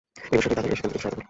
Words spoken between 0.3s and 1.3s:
এ বিষয়টি তাদের ঐ সিদ্ধান্ত নিতে সহায়তা করল।